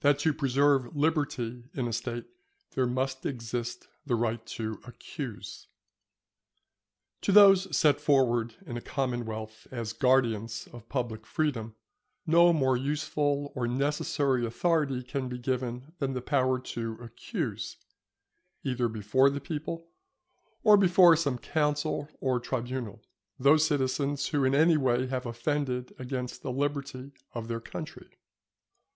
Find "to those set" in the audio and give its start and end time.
7.20-8.00